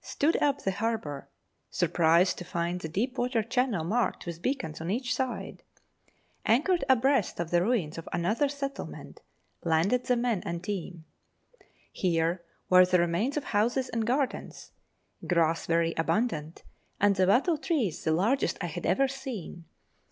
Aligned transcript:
Stood 0.00 0.34
up 0.42 0.62
the 0.64 0.72
harbour; 0.72 1.28
surprised 1.70 2.38
to 2.38 2.44
find 2.44 2.80
the 2.80 2.88
deep 2.88 3.16
water 3.16 3.40
channel 3.44 3.84
marked 3.84 4.26
with 4.26 4.42
beacons 4.42 4.80
on 4.80 4.90
each 4.90 5.14
side. 5.14 5.62
Anchored 6.44 6.82
abreast 6.88 7.38
of 7.38 7.52
the 7.52 7.62
ruins 7.62 7.96
of 7.96 8.08
another 8.12 8.48
settlement; 8.48 9.20
landed 9.62 10.06
the 10.06 10.16
men 10.16 10.42
and 10.44 10.64
team. 10.64 11.04
Here 11.92 12.42
were 12.68 12.84
the 12.84 12.98
remains 12.98 13.36
of 13.36 13.44
houses 13.44 13.88
and 13.88 14.04
gardens 14.04 14.72
grass 15.24 15.66
very 15.66 15.94
abundant, 15.96 16.64
and 17.00 17.14
the 17.14 17.28
wattle 17.28 17.56
trees 17.56 18.02
the 18.02 18.10
largest 18.10 18.58
I 18.60 18.66
had 18.66 18.86
ever 18.86 19.06
seen. 19.06 19.66